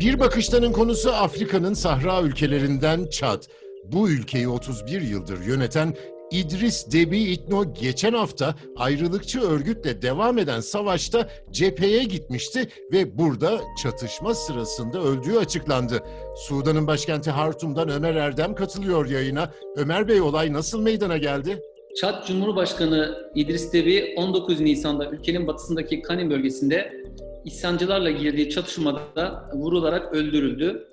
Bir 0.00 0.20
Bakıştan'ın 0.20 0.72
konusu 0.72 1.12
Afrika'nın 1.12 1.74
Sahra 1.74 2.22
ülkelerinden 2.22 3.06
Çad. 3.06 3.42
Bu 3.84 4.10
ülkeyi 4.10 4.48
31 4.48 5.00
yıldır 5.00 5.40
yöneten 5.40 5.94
İdris 6.30 6.92
Debi 6.92 7.18
İtno 7.18 7.74
geçen 7.74 8.12
hafta 8.12 8.54
ayrılıkçı 8.76 9.40
örgütle 9.40 10.02
devam 10.02 10.38
eden 10.38 10.60
savaşta 10.60 11.28
cepheye 11.50 12.04
gitmişti 12.04 12.68
ve 12.92 13.18
burada 13.18 13.60
çatışma 13.82 14.34
sırasında 14.34 15.02
öldüğü 15.02 15.38
açıklandı. 15.38 16.02
Sudan'ın 16.36 16.86
başkenti 16.86 17.30
Hartum'dan 17.30 17.88
Ömer 17.88 18.14
Erdem 18.14 18.54
katılıyor 18.54 19.06
yayına. 19.06 19.50
Ömer 19.76 20.08
Bey 20.08 20.20
olay 20.20 20.52
nasıl 20.52 20.80
meydana 20.80 21.16
geldi? 21.16 21.62
Çad 21.96 22.26
Cumhurbaşkanı 22.26 23.30
İdris 23.34 23.72
Debi 23.72 24.14
19 24.16 24.60
Nisan'da 24.60 25.10
ülkenin 25.10 25.46
batısındaki 25.46 26.02
Kanin 26.02 26.30
bölgesinde 26.30 27.02
isyancılarla 27.44 28.10
girdiği 28.10 28.50
çatışmada 28.50 29.50
vurularak 29.54 30.14
öldürüldü. 30.14 30.88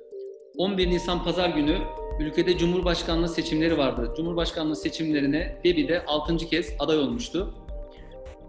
11 0.57 0.89
Nisan 0.89 1.23
Pazar 1.23 1.49
günü 1.49 1.77
ülkede 2.19 2.57
Cumhurbaşkanlığı 2.57 3.29
seçimleri 3.29 3.77
vardı. 3.77 4.13
Cumhurbaşkanlığı 4.17 4.75
seçimlerine 4.75 5.61
Debi 5.63 5.87
de 5.87 6.05
6. 6.05 6.37
kez 6.37 6.73
aday 6.79 6.97
olmuştu. 6.97 7.53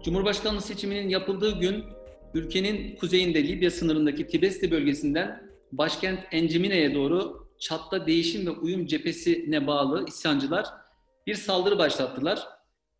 Cumhurbaşkanlığı 0.03 0.61
seçiminin 0.61 1.09
yapıldığı 1.09 1.59
gün 1.59 1.83
ülkenin 2.33 2.95
kuzeyinde 2.95 3.47
Libya 3.47 3.71
sınırındaki 3.71 4.27
Tibesti 4.27 4.71
bölgesinden 4.71 5.49
başkent 5.71 6.19
Encimine'ye 6.31 6.95
doğru 6.95 7.47
Çat'ta 7.59 8.07
değişim 8.07 8.45
ve 8.45 8.49
uyum 8.49 8.85
cephesine 8.85 9.67
bağlı 9.67 10.05
isyancılar 10.07 10.65
bir 11.27 11.35
saldırı 11.35 11.77
başlattılar. 11.77 12.47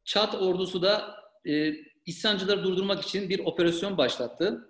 Çat 0.05 0.35
ordusu 0.35 0.81
da 0.81 1.15
e, 1.47 1.73
isyancıları 2.05 2.63
durdurmak 2.63 3.03
için 3.03 3.29
bir 3.29 3.39
operasyon 3.39 3.97
başlattı. 3.97 4.69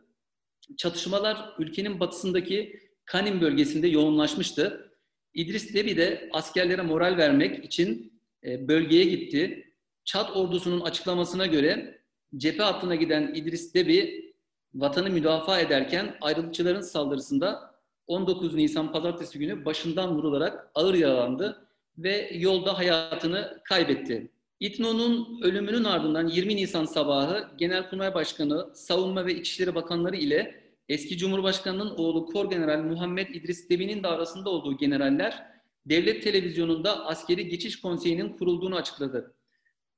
Çatışmalar 0.77 1.55
ülkenin 1.59 1.99
batısındaki 1.99 2.79
Kanin 3.05 3.41
bölgesinde 3.41 3.87
yoğunlaşmıştı. 3.87 4.91
İdris 5.33 5.73
Debi 5.73 5.97
de 5.97 6.29
askerlere 6.33 6.81
moral 6.81 7.17
vermek 7.17 7.65
için 7.65 8.19
e, 8.43 8.67
bölgeye 8.67 9.03
gitti. 9.03 9.71
Çat 10.05 10.37
ordusunun 10.37 10.81
açıklamasına 10.81 11.45
göre 11.45 12.01
cephe 12.37 12.63
hattına 12.63 12.95
giden 12.95 13.33
İdris 13.35 13.73
Debi 13.73 14.25
vatanı 14.73 15.09
müdafaa 15.09 15.59
ederken 15.59 16.17
ayrılıkçıların 16.21 16.81
saldırısında 16.81 17.75
19 18.07 18.53
Nisan 18.53 18.91
pazartesi 18.91 19.39
günü 19.39 19.65
başından 19.65 20.15
vurularak 20.15 20.71
ağır 20.75 20.93
yaralandı 20.93 21.67
ve 21.97 22.31
yolda 22.33 22.77
hayatını 22.77 23.61
kaybetti. 23.63 24.31
İTNO'nun 24.59 25.41
ölümünün 25.41 25.83
ardından 25.83 26.27
20 26.27 26.55
Nisan 26.55 26.85
sabahı 26.85 27.47
Genelkurmay 27.57 28.13
Başkanı, 28.13 28.69
Savunma 28.75 29.25
ve 29.25 29.35
İçişleri 29.35 29.75
Bakanları 29.75 30.15
ile 30.15 30.63
eski 30.89 31.17
Cumhurbaşkanı'nın 31.17 31.89
oğlu 31.89 32.25
Kor 32.25 32.49
General 32.49 32.83
Muhammed 32.83 33.29
İdris 33.29 33.69
Debi'nin 33.69 34.03
de 34.03 34.07
arasında 34.07 34.49
olduğu 34.49 34.77
generaller 34.77 35.43
devlet 35.85 36.23
televizyonunda 36.23 37.05
Askeri 37.05 37.47
Geçiş 37.47 37.81
Konseyi'nin 37.81 38.29
kurulduğunu 38.29 38.75
açıkladı. 38.75 39.35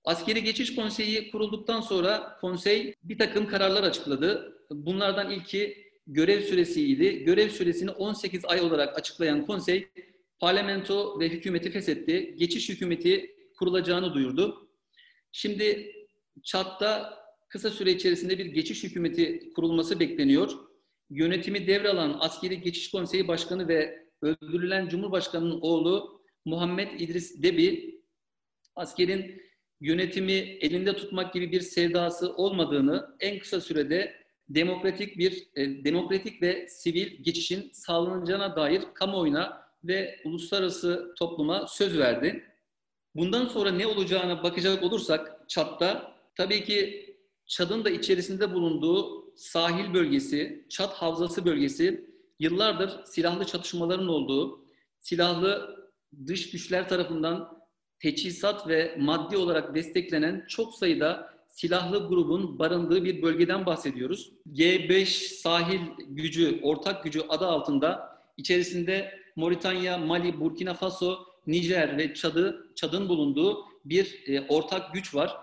Askeri 0.04 0.44
Geçiş 0.44 0.76
Konseyi 0.76 1.32
kurulduktan 1.32 1.82
sonra 1.82 2.38
konsey 2.42 2.96
bir 3.04 3.18
takım 3.18 3.48
kararlar 3.48 3.84
açıkladı. 3.84 4.58
Bunlardan 4.72 5.32
ilki 5.32 5.78
görev 6.08 6.42
süresiydi. 6.42 7.24
Görev 7.24 7.50
süresini 7.50 7.92
18 7.92 8.46
ay 8.46 8.62
olarak 8.62 9.00
açıklayan 9.00 9.46
konsey 9.46 9.88
parlamento 10.40 11.20
ve 11.20 11.30
hükümeti 11.30 11.72
feshetti. 11.72 12.36
Geçiş 12.38 12.70
hükümeti 12.70 13.37
kurulacağını 13.58 14.14
duyurdu. 14.14 14.70
Şimdi 15.32 15.94
Çat'ta 16.44 17.18
kısa 17.50 17.70
süre 17.70 17.92
içerisinde 17.92 18.38
bir 18.38 18.46
geçiş 18.46 18.84
hükümeti 18.84 19.54
kurulması 19.56 20.00
bekleniyor. 20.00 20.52
Yönetimi 21.10 21.68
devralan 21.68 22.18
Askeri 22.20 22.62
Geçiş 22.62 22.92
Konseyi 22.92 23.28
Başkanı 23.28 23.68
ve 23.68 24.08
öldürülen 24.22 24.90
Cumhurbaşkanı'nın 24.90 25.60
oğlu 25.62 26.22
Muhammed 26.46 27.00
İdris 27.00 27.44
Debi, 27.44 28.02
askerin 28.76 29.42
yönetimi 29.82 30.32
elinde 30.32 30.96
tutmak 30.96 31.34
gibi 31.34 31.52
bir 31.52 31.62
sevdası 31.62 32.36
olmadığını 32.36 33.16
en 33.20 33.40
kısa 33.40 33.62
sürede 33.62 34.14
demokratik 34.50 35.18
bir 35.18 35.48
e, 35.56 35.84
demokratik 35.84 36.42
ve 36.42 36.68
sivil 36.70 37.24
geçişin 37.24 37.70
sağlanacağına 37.74 38.56
dair 38.56 38.82
kamuoyuna 38.94 39.62
ve 39.84 40.20
uluslararası 40.26 41.14
topluma 41.18 41.68
söz 41.68 41.98
verdi. 41.98 42.44
Bundan 43.18 43.46
sonra 43.46 43.72
ne 43.72 43.88
olacağına 43.88 44.44
bakacak 44.44 44.84
olursak 44.84 45.44
Çat'ta 45.48 46.16
tabii 46.36 46.64
ki 46.64 47.08
Çad'ın 47.46 47.86
da 47.86 47.90
içerisinde 47.90 48.54
bulunduğu 48.54 49.28
sahil 49.36 49.94
bölgesi, 49.94 50.66
Çat 50.70 50.94
Havzası 50.94 51.46
bölgesi 51.46 52.12
yıllardır 52.40 53.06
silahlı 53.06 53.46
çatışmaların 53.46 54.08
olduğu, 54.08 54.66
silahlı 55.00 55.78
dış 56.28 56.52
güçler 56.52 56.90
tarafından 56.90 57.62
teçhizat 58.00 58.68
ve 58.68 58.96
maddi 59.00 59.38
olarak 59.38 59.76
desteklenen 59.76 60.46
çok 60.48 60.74
sayıda 60.74 61.34
silahlı 61.48 62.08
grubun 62.08 62.60
barındığı 62.60 63.04
bir 63.04 63.22
bölgeden 63.22 63.66
bahsediyoruz. 63.66 64.32
G5 64.54 65.06
sahil 65.34 65.82
gücü, 66.08 66.60
ortak 66.64 67.04
gücü 67.04 67.22
adı 67.30 67.46
altında 67.46 68.20
içerisinde 68.38 69.20
Moritanya, 69.36 69.98
Mali, 69.98 70.40
Burkina 70.40 70.74
Faso, 70.74 71.27
Nijer 71.48 71.98
ve 71.98 72.14
Çad'ı, 72.14 72.72
Çad'ın 72.76 73.10
bulunduğu 73.10 73.66
bir 73.86 74.24
e, 74.28 74.42
ortak 74.48 74.94
güç 74.94 75.16
var. 75.16 75.38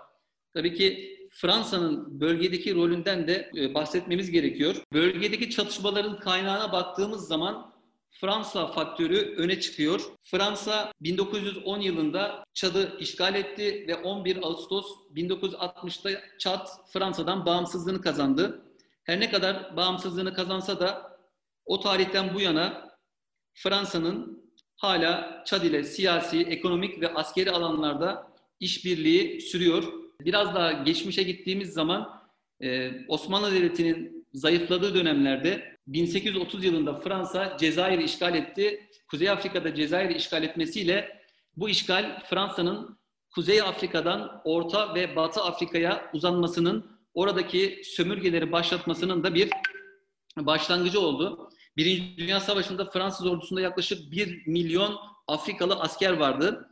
Tabii 0.53 0.73
ki 0.73 1.15
Fransa'nın 1.31 2.19
bölgedeki 2.19 2.75
rolünden 2.75 3.27
de 3.27 3.51
e, 3.57 3.73
bahsetmemiz 3.73 4.31
gerekiyor. 4.31 4.75
Bölgedeki 4.93 5.49
çatışmaların 5.49 6.19
kaynağına 6.19 6.71
baktığımız 6.71 7.27
zaman 7.27 7.75
Fransa 8.11 8.67
faktörü 8.67 9.35
öne 9.37 9.59
çıkıyor. 9.59 10.01
Fransa 10.23 10.91
1910 11.01 11.79
yılında 11.79 12.43
Çad'ı 12.53 12.97
işgal 12.99 13.35
etti 13.35 13.85
ve 13.87 13.95
11 13.95 14.37
Ağustos 14.37 14.85
1960'ta 15.15 16.21
Çad 16.39 16.67
Fransa'dan 16.93 17.45
bağımsızlığını 17.45 18.01
kazandı. 18.01 18.61
Her 19.03 19.19
ne 19.19 19.31
kadar 19.31 19.77
bağımsızlığını 19.77 20.33
kazansa 20.33 20.79
da 20.79 21.17
o 21.65 21.79
tarihten 21.79 22.33
bu 22.33 22.41
yana 22.41 22.97
Fransa'nın 23.53 24.44
hala 24.75 25.43
Çad 25.45 25.63
ile 25.63 25.83
siyasi, 25.83 26.41
ekonomik 26.41 27.01
ve 27.01 27.13
askeri 27.13 27.51
alanlarda 27.51 28.31
işbirliği 28.59 29.41
sürüyor. 29.41 29.93
Biraz 30.21 30.55
daha 30.55 30.71
geçmişe 30.71 31.23
gittiğimiz 31.23 31.73
zaman 31.73 32.21
e, 32.61 32.91
Osmanlı 33.07 33.51
Devleti'nin 33.51 34.27
zayıfladığı 34.33 34.95
dönemlerde 34.95 35.77
1830 35.87 36.63
yılında 36.63 36.95
Fransa 36.95 37.57
Cezayir'i 37.59 38.03
işgal 38.03 38.35
etti. 38.35 38.89
Kuzey 39.07 39.29
Afrika'da 39.29 39.75
Cezayir'i 39.75 40.13
işgal 40.13 40.43
etmesiyle 40.43 41.21
bu 41.57 41.69
işgal 41.69 42.23
Fransa'nın 42.23 42.99
Kuzey 43.35 43.61
Afrika'dan 43.61 44.41
Orta 44.43 44.95
ve 44.95 45.15
Batı 45.15 45.41
Afrika'ya 45.41 46.09
uzanmasının, 46.13 46.99
oradaki 47.13 47.81
sömürgeleri 47.85 48.51
başlatmasının 48.51 49.23
da 49.23 49.35
bir 49.35 49.49
başlangıcı 50.37 50.99
oldu. 50.99 51.49
Birinci 51.77 52.17
Dünya 52.17 52.39
Savaşı'nda 52.39 52.89
Fransız 52.89 53.27
ordusunda 53.27 53.61
yaklaşık 53.61 54.11
1 54.11 54.47
milyon 54.47 54.99
Afrikalı 55.27 55.75
asker 55.75 56.11
vardı. 56.11 56.69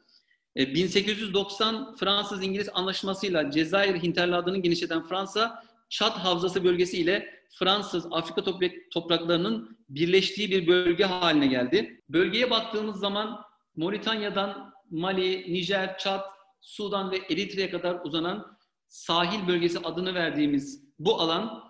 1890 0.55 1.75
e, 1.75 1.97
Fransız-İngiliz 1.97 2.69
anlaşmasıyla 2.73 3.51
Cezayir 3.51 4.03
hinterlandını 4.03 4.57
genişleten 4.57 5.07
Fransa, 5.07 5.63
Çat 5.89 6.17
Havzası 6.17 6.63
bölgesi 6.63 6.97
ile 6.97 7.43
Fransız 7.59 8.05
Afrika 8.11 8.43
topraklarının 8.91 9.77
birleştiği 9.89 10.51
bir 10.51 10.67
bölge 10.67 11.05
haline 11.05 11.47
geldi. 11.47 12.01
Bölgeye 12.09 12.49
baktığımız 12.49 12.99
zaman 12.99 13.41
Moritanya'dan 13.75 14.73
Mali, 14.89 15.53
Nijer, 15.53 15.97
Çat, 15.97 16.25
Sudan 16.61 17.11
ve 17.11 17.17
Eritre'ye 17.17 17.69
kadar 17.69 17.99
uzanan 18.05 18.57
sahil 18.87 19.47
bölgesi 19.47 19.79
adını 19.79 20.13
verdiğimiz 20.13 20.83
bu 20.99 21.21
alan 21.21 21.63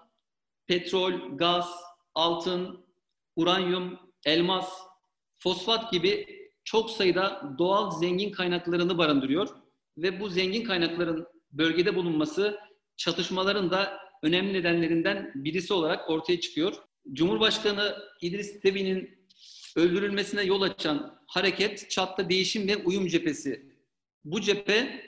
petrol, 0.67 1.37
gaz, 1.37 1.69
altın, 2.13 2.85
uranyum, 3.35 3.99
elmas, 4.25 4.69
fosfat 5.39 5.91
gibi 5.91 6.27
çok 6.63 6.89
sayıda 6.89 7.55
doğal 7.57 7.91
zengin 7.91 8.31
kaynaklarını 8.31 8.97
barındırıyor 8.97 9.49
ve 9.97 10.19
bu 10.19 10.29
zengin 10.29 10.63
kaynakların 10.63 11.27
bölgede 11.51 11.95
bulunması 11.95 12.59
çatışmaların 12.97 13.71
da 13.71 13.99
önemli 14.23 14.53
nedenlerinden 14.53 15.31
birisi 15.35 15.73
olarak 15.73 16.09
ortaya 16.09 16.39
çıkıyor. 16.39 16.73
Cumhurbaşkanı 17.13 17.95
İdris 18.21 18.63
Debi'nin 18.63 19.27
öldürülmesine 19.75 20.43
yol 20.43 20.61
açan 20.61 21.19
hareket 21.27 21.89
Çat'ta 21.89 22.29
değişim 22.29 22.67
ve 22.67 22.77
uyum 22.77 23.07
cephesi. 23.07 23.73
Bu 24.25 24.41
cephe 24.41 25.03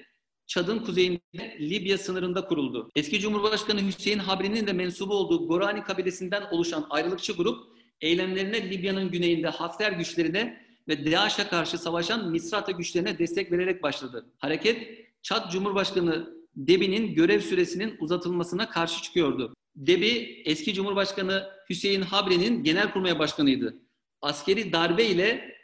Çad'ın 0.48 0.80
kuzeyinde 0.80 1.58
Libya 1.60 1.98
sınırında 1.98 2.46
kuruldu. 2.46 2.90
Eski 2.96 3.20
Cumhurbaşkanı 3.20 3.82
Hüseyin 3.88 4.20
Habri'nin 4.20 4.68
de 4.68 4.74
mensubu 4.74 5.14
olduğu 5.14 5.48
Gorani 5.48 5.84
kabilesinden 5.84 6.44
oluşan 6.52 6.88
ayrılıkçı 6.90 7.34
grup 7.34 7.75
eylemlerine 8.02 8.70
Libya'nın 8.70 9.12
güneyinde 9.12 9.48
Hafter 9.48 9.92
güçlerine 9.92 10.66
ve 10.88 11.12
DAEŞ'e 11.12 11.48
karşı 11.48 11.78
savaşan 11.78 12.32
Misrata 12.32 12.72
güçlerine 12.72 13.20
destek 13.20 13.52
vererek 13.52 13.84
başladı. 13.84 14.26
Hareket 14.38 15.06
Çad 15.22 15.52
Cumhurbaşkanı 15.52 16.36
Debi'nin 16.56 17.16
görev 17.16 17.42
süresinin 17.42 17.96
uzatılmasına 18.00 18.70
karşı 18.70 19.04
çıkıyordu. 19.04 19.54
Debi 19.76 20.42
eski 20.46 20.74
Cumhurbaşkanı 20.74 21.50
Hüseyin 21.70 22.02
Habri'nin 22.02 22.64
genelkurmay 22.64 23.20
başkanıydı. 23.20 23.76
Askeri 24.22 24.74
darbe 24.74 25.06
ile 25.06 25.56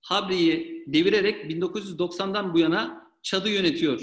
Habri'yi 0.00 0.84
devirerek 0.86 1.50
1990'dan 1.50 2.54
bu 2.54 2.58
yana 2.58 3.10
Çad'ı 3.22 3.48
yönetiyor. 3.48 4.00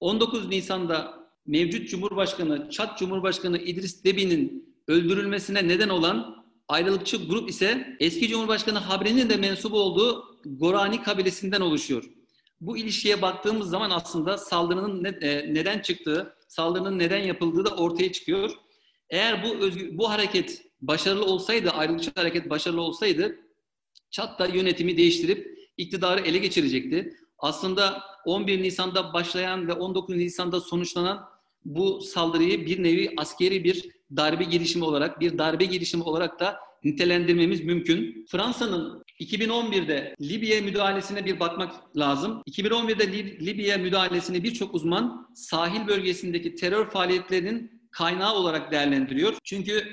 19 0.00 0.48
Nisan'da 0.48 1.28
mevcut 1.46 1.88
Cumhurbaşkanı, 1.88 2.70
Çad 2.70 2.98
Cumhurbaşkanı 2.98 3.58
İdris 3.58 4.04
Debi'nin 4.04 4.74
öldürülmesine 4.88 5.68
neden 5.68 5.88
olan 5.88 6.39
ayrılıkçı 6.70 7.16
grup 7.28 7.50
ise 7.50 7.96
eski 8.00 8.28
Cumhurbaşkanı 8.28 8.78
Habri'nin 8.78 9.30
de 9.30 9.36
mensubu 9.36 9.80
olduğu 9.80 10.24
Gorani 10.44 11.02
kabilesinden 11.02 11.60
oluşuyor. 11.60 12.04
Bu 12.60 12.76
ilişkiye 12.76 13.22
baktığımız 13.22 13.70
zaman 13.70 13.90
aslında 13.90 14.38
saldırının 14.38 15.04
ne- 15.04 15.28
e, 15.28 15.54
neden 15.54 15.78
çıktığı, 15.78 16.34
saldırının 16.48 16.98
neden 16.98 17.22
yapıldığı 17.22 17.64
da 17.64 17.70
ortaya 17.70 18.12
çıkıyor. 18.12 18.50
Eğer 19.10 19.44
bu 19.44 19.54
özgü, 19.64 19.98
bu 19.98 20.10
hareket 20.10 20.62
başarılı 20.80 21.24
olsaydı, 21.24 21.70
ayrılıkçı 21.70 22.10
hareket 22.14 22.50
başarılı 22.50 22.80
olsaydı 22.80 23.36
Çat 24.10 24.38
da 24.38 24.46
yönetimi 24.46 24.96
değiştirip 24.96 25.58
iktidarı 25.76 26.20
ele 26.20 26.38
geçirecekti. 26.38 27.16
Aslında 27.38 28.02
11 28.24 28.62
Nisan'da 28.62 29.12
başlayan 29.12 29.68
ve 29.68 29.72
19 29.72 30.16
Nisan'da 30.16 30.60
sonuçlanan 30.60 31.28
bu 31.64 32.00
saldırıyı 32.00 32.66
bir 32.66 32.82
nevi 32.82 33.14
askeri 33.16 33.64
bir 33.64 33.90
darbe 34.16 34.44
girişimi 34.44 34.84
olarak, 34.84 35.20
bir 35.20 35.38
darbe 35.38 35.64
girişimi 35.64 36.02
olarak 36.02 36.40
da 36.40 36.58
nitelendirmemiz 36.84 37.64
mümkün. 37.64 38.26
Fransa'nın 38.30 39.04
2011'de 39.20 40.14
Libya 40.20 40.62
müdahalesine 40.62 41.24
bir 41.24 41.40
bakmak 41.40 41.96
lazım. 41.96 42.42
2011'de 42.50 43.04
Lib- 43.04 43.46
Libya 43.46 43.78
müdahalesini 43.78 44.42
birçok 44.42 44.74
uzman 44.74 45.28
sahil 45.34 45.86
bölgesindeki 45.86 46.54
terör 46.54 46.90
faaliyetlerinin 46.90 47.80
kaynağı 47.90 48.34
olarak 48.34 48.72
değerlendiriyor. 48.72 49.34
Çünkü 49.44 49.84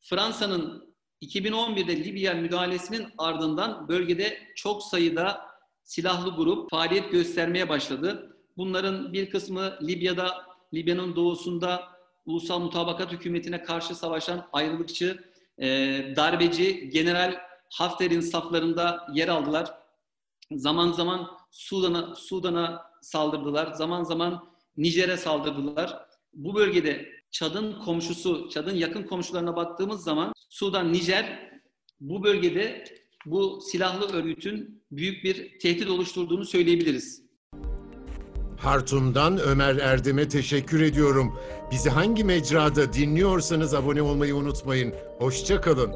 Fransa'nın 0.00 0.94
2011'de 1.22 2.04
Libya 2.04 2.34
müdahalesinin 2.34 3.06
ardından 3.18 3.88
bölgede 3.88 4.38
çok 4.56 4.82
sayıda 4.82 5.40
silahlı 5.84 6.30
grup 6.36 6.70
faaliyet 6.70 7.12
göstermeye 7.12 7.68
başladı. 7.68 8.36
Bunların 8.56 9.12
bir 9.12 9.30
kısmı 9.30 9.78
Libya'da, 9.82 10.30
Libya'nın 10.74 11.16
doğusunda 11.16 11.88
ulusal 12.26 12.60
mutabakat 12.60 13.12
hükümetine 13.12 13.62
karşı 13.62 13.94
savaşan 13.94 14.48
ayrılıkçı, 14.52 15.24
e, 15.58 15.66
darbeci 16.16 16.90
General 16.90 17.34
Hafter'in 17.70 18.20
saflarında 18.20 19.06
yer 19.14 19.28
aldılar. 19.28 19.74
Zaman 20.50 20.92
zaman 20.92 21.30
Sudan'a 21.50 22.14
Sudan'a 22.14 22.90
saldırdılar. 23.02 23.72
Zaman 23.72 24.02
zaman 24.02 24.48
Nijer'e 24.76 25.16
saldırdılar. 25.16 26.06
Bu 26.34 26.54
bölgede 26.54 27.08
Çad'ın 27.30 27.80
komşusu, 27.84 28.48
Çad'ın 28.48 28.74
yakın 28.74 29.02
komşularına 29.02 29.56
baktığımız 29.56 30.04
zaman 30.04 30.32
Sudan, 30.48 30.92
Nijer 30.92 31.50
bu 32.00 32.24
bölgede 32.24 32.84
bu 33.26 33.60
silahlı 33.60 34.12
örgütün 34.12 34.82
büyük 34.90 35.24
bir 35.24 35.58
tehdit 35.58 35.90
oluşturduğunu 35.90 36.44
söyleyebiliriz. 36.44 37.25
Hartum'dan 38.66 39.38
Ömer 39.38 39.76
Erdem'e 39.76 40.28
teşekkür 40.28 40.80
ediyorum. 40.80 41.38
Bizi 41.70 41.90
hangi 41.90 42.24
mecrada 42.24 42.92
dinliyorsanız 42.92 43.74
abone 43.74 44.02
olmayı 44.02 44.36
unutmayın. 44.36 44.94
Hoşça 45.18 45.60
kalın. 45.60 45.92